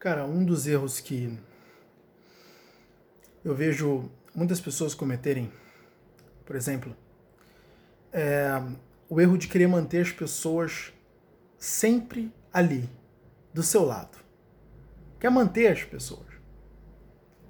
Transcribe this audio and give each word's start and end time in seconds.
Cara, 0.00 0.24
um 0.24 0.42
dos 0.42 0.66
erros 0.66 0.98
que 0.98 1.38
eu 3.44 3.54
vejo 3.54 4.10
muitas 4.34 4.58
pessoas 4.58 4.94
cometerem, 4.94 5.52
por 6.46 6.56
exemplo, 6.56 6.96
é 8.10 8.48
o 9.10 9.20
erro 9.20 9.36
de 9.36 9.46
querer 9.46 9.66
manter 9.66 10.00
as 10.00 10.10
pessoas 10.10 10.90
sempre 11.58 12.32
ali, 12.50 12.88
do 13.52 13.62
seu 13.62 13.84
lado. 13.84 14.16
Quer 15.18 15.30
manter 15.30 15.66
as 15.66 15.84
pessoas. 15.84 16.28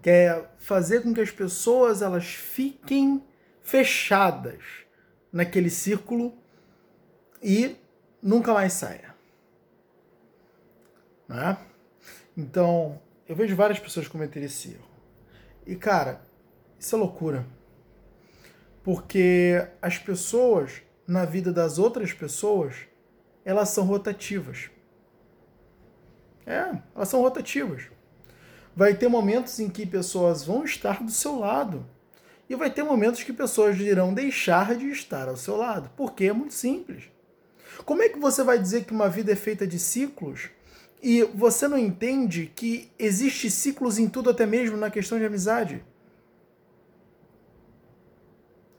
Quer 0.00 0.54
fazer 0.56 1.02
com 1.02 1.12
que 1.12 1.20
as 1.20 1.30
pessoas 1.30 2.00
elas 2.00 2.24
fiquem 2.24 3.22
fechadas 3.60 4.64
naquele 5.30 5.68
círculo 5.68 6.32
e 7.42 7.76
nunca 8.22 8.54
mais 8.54 8.72
saia. 8.72 9.14
Né? 11.28 11.58
Então, 12.38 13.00
eu 13.28 13.34
vejo 13.34 13.56
várias 13.56 13.80
pessoas 13.80 14.06
cometerem 14.06 14.46
esse 14.46 14.68
erro. 14.68 14.88
E, 15.66 15.74
cara, 15.74 16.22
isso 16.78 16.94
é 16.94 16.98
loucura. 16.98 17.44
Porque 18.84 19.66
as 19.82 19.98
pessoas, 19.98 20.80
na 21.04 21.24
vida 21.24 21.52
das 21.52 21.80
outras 21.80 22.12
pessoas, 22.12 22.76
elas 23.44 23.70
são 23.70 23.84
rotativas. 23.84 24.70
É, 26.46 26.80
elas 26.94 27.08
são 27.08 27.22
rotativas. 27.22 27.88
Vai 28.74 28.94
ter 28.94 29.08
momentos 29.08 29.58
em 29.58 29.68
que 29.68 29.84
pessoas 29.84 30.44
vão 30.44 30.62
estar 30.62 31.02
do 31.02 31.10
seu 31.10 31.40
lado. 31.40 31.84
E 32.48 32.54
vai 32.54 32.70
ter 32.70 32.84
momentos 32.84 33.24
que 33.24 33.32
pessoas 33.32 33.76
irão 33.80 34.14
deixar 34.14 34.76
de 34.76 34.88
estar 34.90 35.28
ao 35.28 35.36
seu 35.36 35.56
lado. 35.56 35.90
Porque 35.96 36.26
é 36.26 36.32
muito 36.32 36.54
simples. 36.54 37.10
Como 37.84 38.00
é 38.00 38.08
que 38.08 38.18
você 38.20 38.44
vai 38.44 38.60
dizer 38.60 38.84
que 38.84 38.92
uma 38.92 39.08
vida 39.08 39.32
é 39.32 39.36
feita 39.36 39.66
de 39.66 39.80
ciclos 39.80 40.50
e 41.02 41.22
você 41.22 41.68
não 41.68 41.78
entende 41.78 42.52
que 42.54 42.90
existe 42.98 43.50
ciclos 43.50 43.98
em 43.98 44.08
tudo, 44.08 44.30
até 44.30 44.44
mesmo 44.44 44.76
na 44.76 44.90
questão 44.90 45.18
de 45.18 45.24
amizade. 45.24 45.84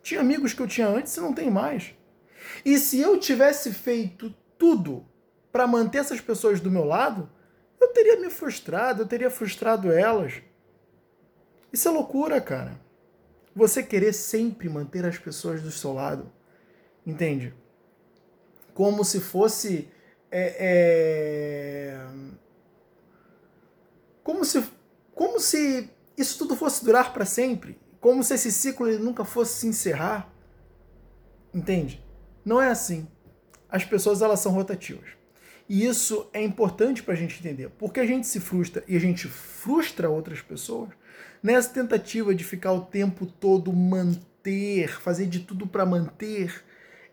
Tinha 0.03 0.21
amigos 0.21 0.53
que 0.53 0.61
eu 0.61 0.67
tinha 0.67 0.87
antes 0.87 1.15
e 1.15 1.21
não 1.21 1.33
tem 1.33 1.49
mais. 1.49 1.93
E 2.65 2.77
se 2.77 2.99
eu 2.99 3.19
tivesse 3.19 3.71
feito 3.71 4.33
tudo 4.57 5.05
para 5.51 5.67
manter 5.67 5.99
essas 5.99 6.19
pessoas 6.19 6.59
do 6.59 6.71
meu 6.71 6.83
lado, 6.83 7.29
eu 7.79 7.89
teria 7.89 8.19
me 8.19 8.29
frustrado, 8.29 9.03
eu 9.03 9.07
teria 9.07 9.29
frustrado 9.29 9.91
elas. 9.91 10.41
Isso 11.71 11.87
é 11.87 11.91
loucura, 11.91 12.41
cara. 12.41 12.79
Você 13.55 13.81
querer 13.81 14.13
sempre 14.13 14.67
manter 14.67 15.05
as 15.05 15.17
pessoas 15.17 15.61
do 15.61 15.71
seu 15.71 15.93
lado. 15.93 16.31
Entende? 17.05 17.53
Como 18.73 19.03
se 19.05 19.19
fosse 19.19 19.89
é, 20.31 20.55
é... 20.59 22.07
Como, 24.23 24.45
se, 24.45 24.63
como 25.13 25.39
se 25.39 25.89
isso 26.17 26.37
tudo 26.37 26.55
fosse 26.55 26.83
durar 26.83 27.13
para 27.13 27.25
sempre. 27.25 27.79
Como 27.99 28.23
se 28.23 28.33
esse 28.33 28.51
ciclo 28.51 28.87
nunca 28.99 29.25
fosse 29.25 29.59
se 29.59 29.67
encerrar. 29.67 30.31
Entende? 31.53 32.03
Não 32.45 32.61
é 32.61 32.69
assim. 32.69 33.07
As 33.69 33.83
pessoas 33.83 34.21
elas 34.21 34.39
são 34.39 34.51
rotativas. 34.51 35.09
E 35.67 35.85
isso 35.85 36.27
é 36.33 36.41
importante 36.41 37.03
para 37.03 37.13
a 37.13 37.17
gente 37.17 37.39
entender. 37.39 37.69
Porque 37.77 37.99
a 37.99 38.05
gente 38.05 38.27
se 38.27 38.39
frustra 38.39 38.83
e 38.87 38.95
a 38.95 38.99
gente 38.99 39.27
frustra 39.27 40.09
outras 40.09 40.41
pessoas 40.41 40.89
nessa 41.43 41.69
tentativa 41.69 42.33
de 42.33 42.43
ficar 42.43 42.71
o 42.73 42.81
tempo 42.81 43.25
todo 43.25 43.71
manter, 43.71 44.89
fazer 44.99 45.27
de 45.27 45.39
tudo 45.39 45.67
para 45.67 45.85
manter 45.85 46.63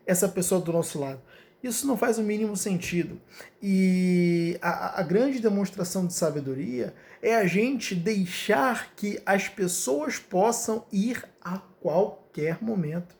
essa 0.05 0.27
pessoa 0.27 0.59
do 0.59 0.73
nosso 0.73 0.99
lado. 0.99 1.21
Isso 1.67 1.85
não 1.85 1.97
faz 1.97 2.17
o 2.17 2.23
mínimo 2.23 2.55
sentido. 2.55 3.19
E 3.61 4.57
a, 4.61 5.01
a, 5.01 5.03
grande 5.03 5.39
demonstração 5.39 6.07
de 6.07 6.13
sabedoria 6.13 6.95
é 7.21 7.35
a 7.35 7.45
gente 7.45 7.93
deixar 7.93 8.93
que 8.95 9.21
as 9.25 9.49
pessoas 9.49 10.17
possam 10.17 10.85
ir 10.91 11.27
a 11.41 11.59
qualquer 11.81 12.63
momento. 12.63 13.15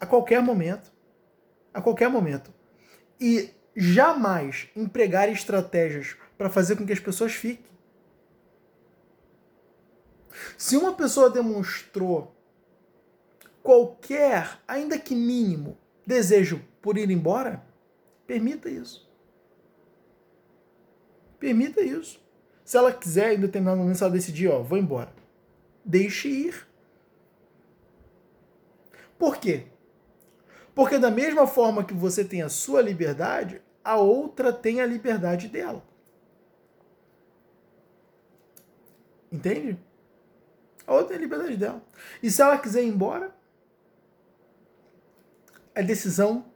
A 0.00 0.06
qualquer 0.06 0.42
momento. 0.42 0.90
A 1.72 1.80
qualquer 1.80 2.08
momento. 2.08 2.52
E 3.20 3.50
jamais 3.76 4.68
empregar 4.74 5.28
estratégias 5.28 6.16
para 6.36 6.50
fazer 6.50 6.76
com 6.76 6.84
que 6.84 6.92
as 6.92 7.00
pessoas 7.00 7.32
fiquem. 7.32 7.68
Se 10.56 10.76
uma 10.76 10.94
pessoa 10.94 11.30
demonstrou 11.30 12.34
qualquer, 13.62 14.60
ainda 14.66 14.98
que 14.98 15.14
mínimo, 15.14 15.76
desejo 16.06 16.64
por 16.80 16.96
ir 16.96 17.10
embora, 17.10 17.64
permita 18.26 18.68
isso. 18.68 19.08
Permita 21.38 21.80
isso. 21.80 22.20
Se 22.64 22.76
ela 22.76 22.92
quiser, 22.92 23.34
em 23.34 23.40
determinado 23.40 23.78
momento, 23.78 23.96
se 23.96 24.02
ela 24.02 24.12
decidir, 24.12 24.48
ó, 24.48 24.60
vou 24.60 24.76
embora, 24.76 25.12
deixe 25.84 26.28
ir. 26.28 26.68
Por 29.18 29.38
quê? 29.38 29.66
Porque 30.74 30.98
da 30.98 31.10
mesma 31.10 31.46
forma 31.46 31.84
que 31.84 31.94
você 31.94 32.24
tem 32.24 32.42
a 32.42 32.48
sua 32.48 32.80
liberdade, 32.80 33.60
a 33.82 33.96
outra 33.96 34.52
tem 34.52 34.80
a 34.80 34.86
liberdade 34.86 35.48
dela. 35.48 35.82
Entende? 39.32 39.78
A 40.86 40.92
outra 40.92 41.08
tem 41.08 41.16
a 41.16 41.20
liberdade 41.20 41.56
dela. 41.56 41.82
E 42.22 42.30
se 42.30 42.40
ela 42.40 42.58
quiser 42.58 42.82
ir 42.82 42.88
embora, 42.88 43.34
é 45.74 45.82
decisão 45.82 46.46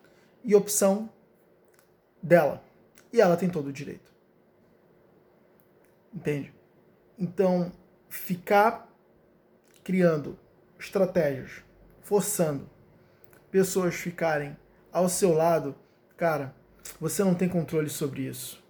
e 0.44 0.54
opção 0.54 1.08
dela. 2.22 2.62
E 3.12 3.20
ela 3.20 3.36
tem 3.36 3.48
todo 3.48 3.68
o 3.68 3.72
direito. 3.72 4.10
Entende? 6.14 6.52
Então, 7.18 7.72
ficar 8.08 8.88
criando 9.82 10.38
estratégias, 10.78 11.62
forçando 12.02 12.68
pessoas 13.50 13.94
ficarem 13.94 14.56
ao 14.92 15.08
seu 15.08 15.32
lado, 15.32 15.74
cara, 16.16 16.54
você 17.00 17.22
não 17.22 17.34
tem 17.34 17.48
controle 17.48 17.88
sobre 17.88 18.22
isso. 18.22 18.62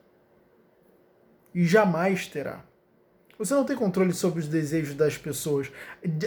E 1.55 1.65
jamais 1.65 2.27
terá. 2.27 2.65
Você 3.39 3.55
não 3.55 3.65
tem 3.65 3.77
controle 3.77 4.13
sobre 4.13 4.41
os 4.41 4.49
desejos 4.49 4.95
das 4.95 5.19
pessoas. 5.19 5.71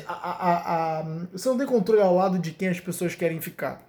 A, 0.06 0.14
a, 0.14 1.00
a, 1.00 1.04
você 1.32 1.48
não 1.48 1.58
tem 1.58 1.68
controle 1.68 2.02
ao 2.02 2.16
lado 2.16 2.38
de 2.40 2.52
quem 2.52 2.68
as 2.68 2.80
pessoas 2.80 3.16
querem 3.16 3.40
ficar. 3.40 3.82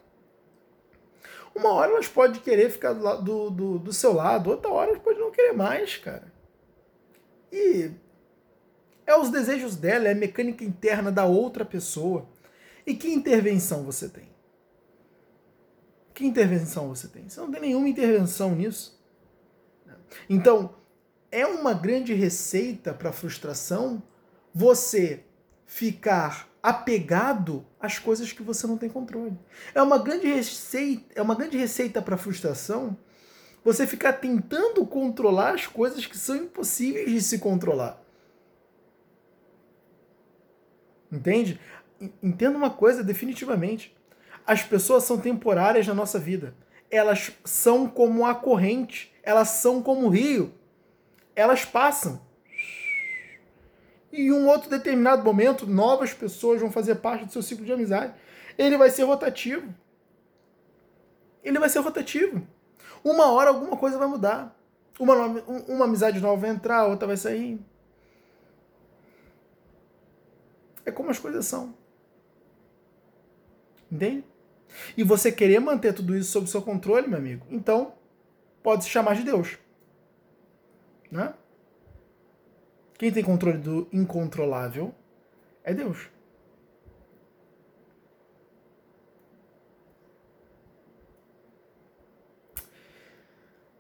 Uma 1.57 1.73
hora 1.73 1.93
elas 1.93 2.07
podem 2.07 2.39
querer 2.41 2.71
ficar 2.71 2.93
do, 2.93 3.23
do, 3.23 3.51
do, 3.51 3.79
do 3.79 3.93
seu 3.93 4.13
lado, 4.13 4.51
outra 4.51 4.71
hora 4.71 4.91
elas 4.91 5.03
podem 5.03 5.21
não 5.21 5.31
querer 5.31 5.53
mais, 5.53 5.97
cara. 5.97 6.31
E 7.51 7.91
é 9.07 9.17
os 9.17 9.31
desejos 9.31 9.75
dela, 9.75 10.07
é 10.07 10.13
a 10.13 10.15
mecânica 10.15 10.63
interna 10.63 11.11
da 11.11 11.25
outra 11.25 11.65
pessoa. 11.65 12.29
E 12.87 12.95
que 12.95 13.09
intervenção 13.09 13.85
você 13.85 14.07
tem? 14.07 14.29
Que 16.13 16.27
intervenção 16.27 16.89
você 16.89 17.09
tem? 17.09 17.27
Você 17.27 17.41
não 17.41 17.51
tem 17.51 17.63
nenhuma 17.63 17.89
intervenção 17.89 18.55
nisso. 18.55 19.03
Então, 20.29 20.75
é 21.31 21.47
uma 21.47 21.73
grande 21.73 22.13
receita 22.13 22.93
para 22.93 23.13
frustração 23.13 24.03
você 24.55 25.25
ficar 25.67 26.49
apegado 26.63 27.67
às 27.79 27.99
coisas 27.99 28.33
que 28.33 28.43
você 28.43 28.67
não 28.67 28.79
tem 28.79 28.89
controle. 28.89 29.39
É 29.75 29.83
uma 29.83 29.99
grande 29.99 30.27
receita, 30.27 31.05
é 31.15 31.21
uma 31.21 31.35
grande 31.35 31.59
receita 31.59 32.01
para 32.01 32.17
frustração 32.17 32.97
você 33.65 33.85
ficar 33.85 34.13
tentando 34.15 34.87
controlar 34.87 35.55
as 35.55 35.67
coisas 35.67 36.07
que 36.07 36.17
são 36.17 36.37
impossíveis 36.37 37.11
de 37.11 37.21
se 37.21 37.41
controlar. 37.41 38.01
Entende? 41.11 41.61
Entenda 42.23 42.57
uma 42.57 42.71
coisa 42.71 43.03
definitivamente. 43.03 43.97
As 44.47 44.63
pessoas 44.63 45.03
são 45.03 45.19
temporárias 45.19 45.87
na 45.87 45.95
nossa 45.95 46.19
vida. 46.19 46.55
Elas 46.89 47.33
são 47.45 47.89
como 47.89 48.25
a 48.25 48.37
corrente, 48.37 49.13
elas 49.23 49.49
são 49.49 49.83
como 49.83 50.07
o 50.07 50.11
rio. 50.11 50.55
Elas 51.35 51.65
passam 51.65 52.21
e 54.13 54.27
em 54.27 54.33
um 54.33 54.49
outro 54.49 54.71
determinado 54.71 55.25
momento, 55.25 55.67
novas 55.67 56.13
pessoas 56.13 56.61
vão 56.61 56.71
fazer 56.71 56.97
parte 56.97 57.25
do 57.25 57.33
seu 57.33 57.43
ciclo 57.43 57.65
de 57.65 57.73
amizade. 57.73 58.15
Ele 58.57 58.77
vai 58.77 58.91
ser 58.91 59.03
rotativo. 59.03 59.75
Ele 61.43 61.59
vai 61.59 61.69
ser 61.69 61.81
rotativo. 61.81 62.47
Uma 63.05 63.31
hora 63.33 63.51
alguma 63.51 63.77
coisa 63.77 63.99
vai 63.99 64.09
mudar. 64.09 64.57
Uma, 64.99 65.15
uma 65.69 65.85
amizade 65.85 66.21
nova 66.21 66.41
vai 66.41 66.51
entrar, 66.51 66.87
outra 66.87 67.07
vai 67.07 67.17
sair. 67.17 67.61
É 70.85 70.91
como 70.91 71.11
as 71.11 71.19
coisas 71.19 71.45
são. 71.45 71.75
Entende? 73.91 74.25
E 74.97 75.03
você 75.03 75.31
querer 75.31 75.61
manter 75.61 75.93
tudo 75.93 76.17
isso 76.17 76.31
sob 76.31 76.49
seu 76.49 76.63
controle, 76.63 77.09
meu 77.09 77.19
amigo, 77.19 77.47
então 77.51 77.95
pode 78.63 78.85
se 78.85 78.91
chamar 78.91 79.15
de 79.15 79.23
Deus. 79.23 79.59
Né? 81.11 81.33
Quem 82.99 83.13
tem 83.13 83.23
controle 83.23 83.59
do 83.59 83.89
incontrolável 83.93 84.95
é 85.63 85.75
Deus. 85.75 86.09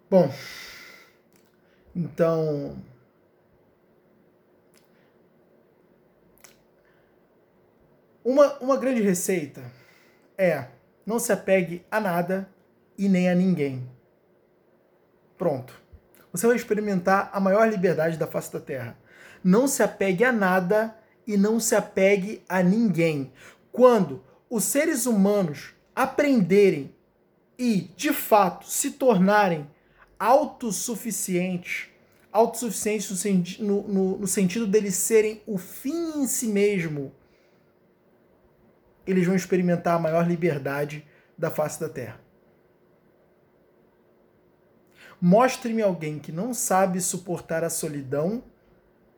Bom, 0.08 0.30
Então, 1.96 2.76
uma, 8.22 8.58
uma 8.58 8.76
grande 8.76 9.00
receita 9.00 9.62
é 10.36 10.66
não 11.06 11.18
se 11.18 11.32
apegue 11.32 11.86
a 11.90 11.98
nada 11.98 12.46
e 12.98 13.08
nem 13.08 13.30
a 13.30 13.34
ninguém. 13.34 13.88
Pronto. 15.38 15.72
Você 16.30 16.46
vai 16.46 16.56
experimentar 16.56 17.30
a 17.32 17.40
maior 17.40 17.66
liberdade 17.66 18.18
da 18.18 18.26
face 18.26 18.52
da 18.52 18.60
Terra. 18.60 18.94
Não 19.42 19.66
se 19.66 19.82
apegue 19.82 20.24
a 20.24 20.32
nada 20.32 20.96
e 21.26 21.36
não 21.36 21.58
se 21.58 21.74
apegue 21.74 22.42
a 22.48 22.62
ninguém. 22.62 23.32
Quando 23.72 24.22
os 24.48 24.64
seres 24.64 25.06
humanos 25.06 25.74
aprenderem 25.94 26.94
e, 27.58 27.90
de 27.96 28.12
fato, 28.12 28.66
se 28.66 28.92
tornarem 28.92 29.68
autossuficientes, 30.18 31.88
autossuficientes 32.32 33.58
no, 33.58 33.82
no, 33.82 34.18
no 34.18 34.26
sentido 34.26 34.66
deles 34.66 34.94
serem 34.94 35.42
o 35.46 35.58
fim 35.58 36.22
em 36.22 36.26
si 36.26 36.48
mesmo, 36.48 37.12
eles 39.06 39.26
vão 39.26 39.36
experimentar 39.36 39.96
a 39.96 40.00
maior 40.00 40.26
liberdade 40.26 41.06
da 41.38 41.50
face 41.50 41.78
da 41.80 41.88
Terra. 41.88 42.20
Mostre-me 45.20 45.80
alguém 45.80 46.18
que 46.18 46.30
não 46.30 46.52
sabe 46.52 47.00
suportar 47.00 47.64
a 47.64 47.70
solidão 47.70 48.42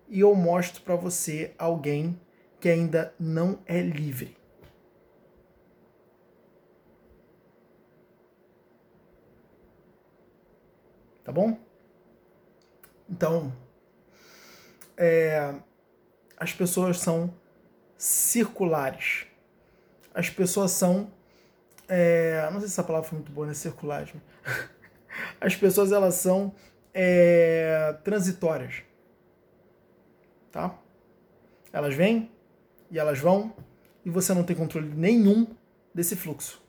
e 0.08 0.20
eu 0.20 0.34
mostro 0.34 0.82
para 0.82 0.96
você 0.96 1.54
alguém 1.58 2.18
que 2.60 2.68
ainda 2.68 3.14
não 3.18 3.58
é 3.66 3.80
livre. 3.80 4.36
Tá 11.22 11.32
bom? 11.32 11.58
Então, 13.08 13.52
é, 14.96 15.54
as 16.36 16.52
pessoas 16.52 16.98
são 16.98 17.34
circulares. 17.96 19.26
As 20.14 20.30
pessoas 20.30 20.70
são. 20.70 21.12
É, 21.86 22.48
não 22.50 22.60
sei 22.60 22.68
se 22.68 22.74
essa 22.74 22.84
palavra 22.84 23.08
foi 23.08 23.18
muito 23.18 23.32
boa, 23.32 23.46
né? 23.46 23.54
Circulares. 23.54 24.12
As 25.40 25.54
pessoas 25.54 25.92
elas 25.92 26.14
são 26.14 26.54
é, 26.92 27.96
transitórias. 28.04 28.82
Tá? 30.50 30.76
Elas 31.72 31.94
vêm 31.94 32.30
e 32.90 32.98
elas 32.98 33.18
vão 33.18 33.52
e 34.04 34.10
você 34.10 34.32
não 34.32 34.44
tem 34.44 34.56
controle 34.56 34.88
nenhum 34.88 35.46
desse 35.94 36.16
fluxo. 36.16 36.62